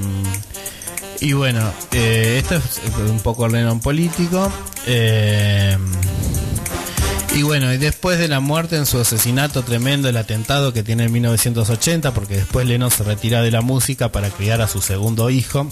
[1.20, 4.52] y bueno, eh, esto es un poco Lennon político.
[4.86, 5.78] Eh,
[7.34, 11.04] y bueno, y después de la muerte en su asesinato tremendo, el atentado que tiene
[11.04, 15.30] en 1980, porque después Lennon se retira de la música para criar a su segundo
[15.30, 15.68] hijo,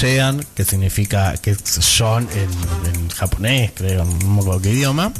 [0.00, 5.12] Jean, que significa que es John en, japonés, creo, no me acuerdo qué idioma.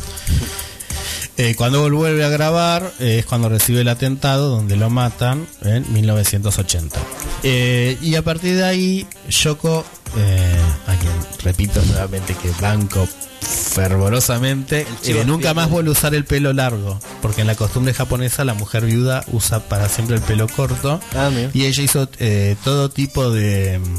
[1.39, 5.91] Eh, cuando vuelve a grabar eh, es cuando recibe el atentado donde lo matan en
[5.93, 6.99] 1980.
[7.43, 9.85] Eh, y a partir de ahí, Yoko,
[10.17, 13.07] eh, a quien repito nuevamente que banco
[13.43, 18.45] fervorosamente, eh, nunca más vuelve a usar el pelo largo, porque en la costumbre japonesa
[18.45, 21.01] la mujer viuda usa para siempre el pelo corto.
[21.15, 21.31] Ah.
[21.53, 23.97] Y ella hizo eh, todo tipo de mm,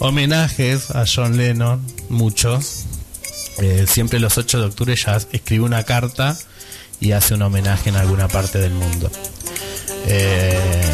[0.00, 2.84] homenajes a John Lennon, muchos.
[3.58, 6.36] Eh, siempre los 8 de octubre ya escribe una carta
[7.00, 9.10] y hace un homenaje en alguna parte del mundo.
[10.06, 10.89] Eh,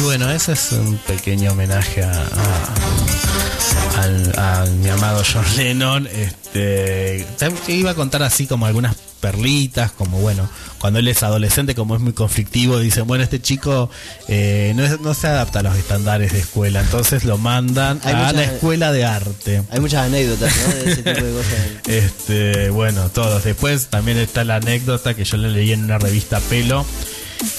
[0.00, 6.06] y bueno, ese es un pequeño homenaje a, a- al, a mi amado John Lennon.
[6.06, 7.26] Este,
[7.66, 11.94] te iba a contar así como algunas perlitas, como bueno, cuando él es adolescente, como
[11.94, 13.90] es muy conflictivo, dicen, bueno, este chico
[14.28, 18.14] eh, no, es- no se adapta a los estándares de escuela, entonces lo mandan Hay
[18.14, 19.62] a muchas- la escuela de arte.
[19.70, 20.74] Hay muchas anécdotas ¿no?
[20.74, 21.54] de ese tipo de cosas.
[21.86, 23.44] Este, bueno, todos.
[23.44, 26.86] Después también está la anécdota que yo le leí en una revista Pelo.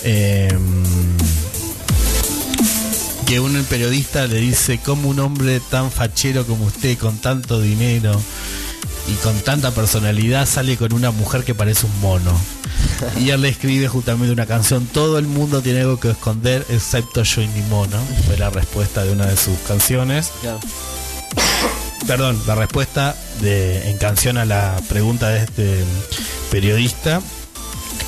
[0.04, 0.50] eh,
[3.32, 8.12] que un periodista le dice cómo un hombre tan fachero como usted, con tanto dinero
[9.08, 12.38] y con tanta personalidad, sale con una mujer que parece un mono.
[13.22, 17.24] Y él le escribe justamente una canción, todo el mundo tiene algo que esconder excepto
[17.24, 17.98] yo y mi mono.
[18.28, 20.60] Fue la respuesta de una de sus canciones Claro.
[22.06, 25.86] perdón, la respuesta de, en canción a la pregunta de este
[26.52, 27.22] periodista.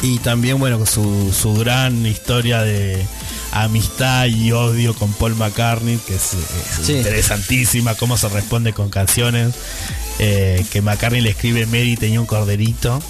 [0.01, 3.05] Y también, bueno, su, su gran historia de
[3.53, 6.93] amistad y odio con Paul McCartney, que es, es Sí.
[6.93, 9.53] interesantísima, cómo se responde con canciones.
[10.19, 13.01] eh, que McCartney le escribe Mary tenía un corderito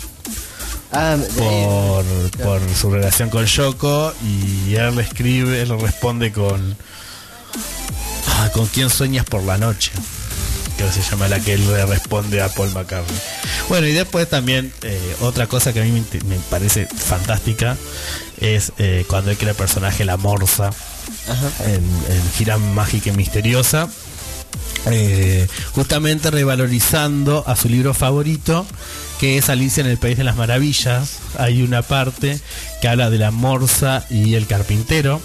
[0.93, 2.59] Ah, por, claro.
[2.61, 6.77] por su relación con Yoko y él le escribe, él le responde con
[8.27, 9.91] ah, con quién sueñas por la noche
[10.77, 13.15] que se llama la que él le responde a Paul McCartney
[13.69, 17.75] bueno y después también eh, otra cosa que a mí me parece fantástica
[18.43, 20.67] es eh, cuando él crea el personaje La Morsa
[21.29, 21.51] Ajá.
[21.65, 21.75] en,
[22.09, 23.87] en Gira Mágica y Misteriosa.
[24.85, 28.65] eh, justamente revalorizando a su libro favorito,
[29.19, 31.19] que es Alicia en el País de las Maravillas.
[31.37, 32.39] Hay una parte
[32.81, 35.21] que habla de la morsa y el carpintero,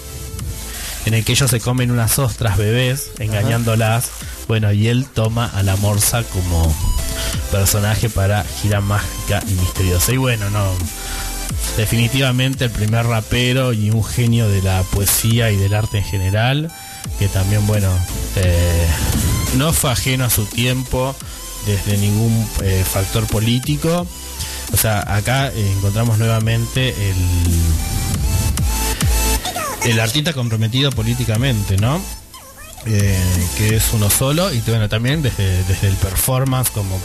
[1.05, 4.09] en el que ellos se comen unas ostras bebés, engañándolas.
[4.47, 6.73] Bueno, y él toma a la morsa como
[7.51, 10.11] personaje para Gira Mágica y Misteriosa.
[10.13, 10.71] Y bueno, no.
[11.77, 16.71] Definitivamente el primer rapero y un genio de la poesía y del arte en general,
[17.17, 17.89] que también, bueno,
[18.35, 18.87] eh,
[19.57, 21.15] no fue ajeno a su tiempo
[21.65, 24.05] desde ningún eh, factor político.
[24.73, 27.15] O sea, acá eh, encontramos nuevamente el,
[29.91, 32.01] el artista comprometido políticamente, ¿no?
[32.85, 36.99] Que es uno solo y bueno, también desde, desde el performance, como,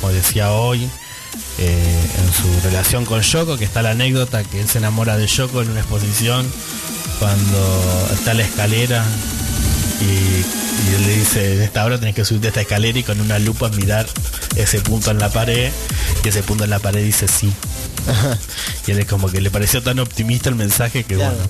[0.00, 0.90] como decía hoy,
[1.58, 5.26] eh, en su relación con Yoko, que está la anécdota que él se enamora de
[5.26, 6.50] Yoko en una exposición
[7.18, 9.04] cuando está la escalera
[10.00, 13.02] y, y él le dice, en esta hora tenés que subirte a esta escalera y
[13.04, 14.06] con una lupa mirar
[14.56, 15.70] ese punto en la pared
[16.24, 17.52] y ese punto en la pared dice sí.
[18.86, 21.34] y él es como que le pareció tan optimista el mensaje que Claro.
[21.36, 21.48] bueno,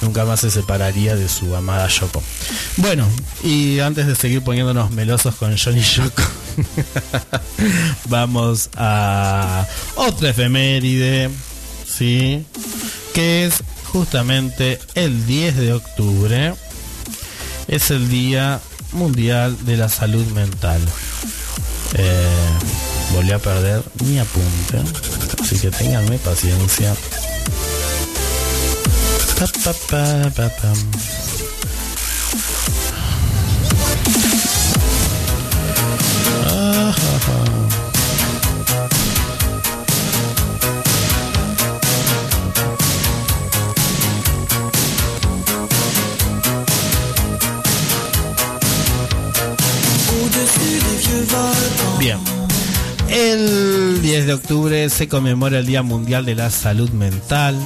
[0.00, 2.22] nunca más se separaría de su amada Yoko.
[2.78, 3.08] Bueno,
[3.44, 6.22] y antes de seguir poniéndonos melosos con Johnny Yoko,
[8.08, 11.30] vamos a otra efeméride,
[11.86, 12.44] ¿sí?
[13.12, 16.54] Que es justamente el 10 de octubre.
[17.68, 18.60] Es el Día
[18.92, 20.80] Mundial de la Salud Mental.
[21.94, 22.58] Eh,
[23.12, 24.78] volví a perder mi apunte,
[25.40, 26.94] así que tenganme paciencia.
[29.38, 30.74] Pa, pa, pa,
[54.34, 57.56] octubre se conmemora el Día Mundial de la Salud Mental.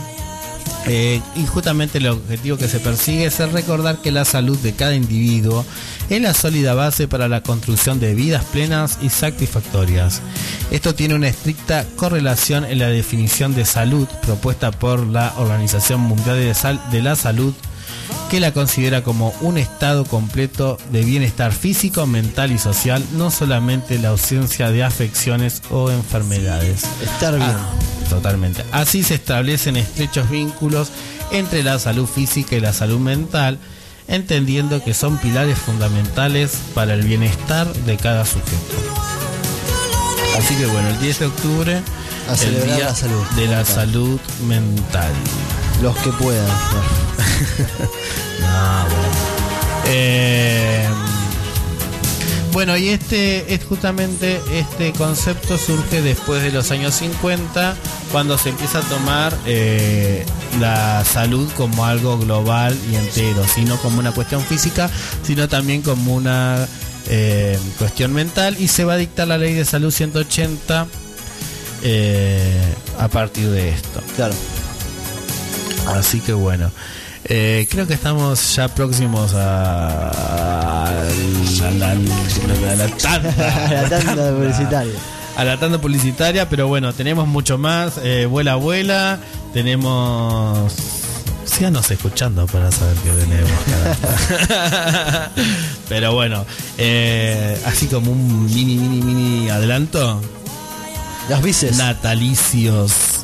[0.87, 4.73] Eh, y justamente el objetivo que se persigue es el recordar que la salud de
[4.73, 5.67] cada individuo
[6.09, 10.23] es la sólida base para la construcción de vidas plenas y satisfactorias.
[10.71, 16.37] Esto tiene una estricta correlación en la definición de salud propuesta por la Organización Mundial
[16.39, 17.53] de, Sal- de la Salud
[18.31, 23.99] que la considera como un estado completo de bienestar físico, mental y social, no solamente
[23.99, 26.83] la ausencia de afecciones o enfermedades.
[27.03, 27.51] Estar bien.
[27.51, 27.71] Ah,
[28.11, 28.65] totalmente.
[28.73, 30.91] Así se establecen estrechos vínculos
[31.31, 33.59] entre la salud física y la salud mental,
[34.09, 38.77] entendiendo que son pilares fundamentales para el bienestar de cada sujeto.
[40.39, 41.83] Así que bueno, el 10 de octubre,
[42.29, 43.67] A el día la salud de la mental.
[43.75, 45.13] salud mental.
[45.83, 46.47] Los que puedan.
[48.41, 49.09] No, bueno.
[49.87, 50.89] Eh,
[52.59, 57.77] bueno, y este es justamente este concepto surge después de los años 50,
[58.11, 60.27] cuando se empieza a tomar eh,
[60.59, 64.91] la salud como algo global y entero, sino como una cuestión física,
[65.23, 66.67] sino también como una
[67.07, 70.89] eh, cuestión mental, y se va a dictar la ley de salud 180
[71.85, 74.03] eh, a partir de esto.
[74.17, 74.35] Claro.
[75.95, 76.73] Así que bueno.
[77.31, 80.09] Eh, creo que estamos ya próximos a,
[80.89, 80.93] a
[81.79, 84.95] la, tanda, la tanda publicitaria.
[85.37, 87.95] a la tanda publicitaria, pero bueno, tenemos mucho más.
[88.03, 89.19] Eh, vuela, vuela.
[89.53, 90.73] Tenemos.
[91.45, 93.51] Síganos escuchando para saber qué tenemos.
[95.89, 96.47] pero bueno,
[96.79, 100.21] eh, así como un mini, mini, mini adelanto.
[101.29, 101.77] Las bices.
[101.77, 103.18] Natalicios,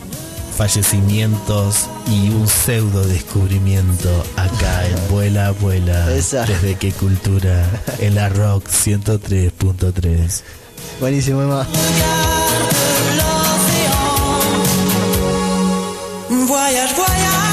[0.55, 6.13] fallecimientos y un pseudo descubrimiento acá en Vuela Vuela.
[6.15, 6.45] Esa.
[6.45, 10.43] Desde qué cultura, en la Rock 103.3.
[11.01, 11.67] Buenísimo, Emma.
[16.47, 17.44] Voyage, voyage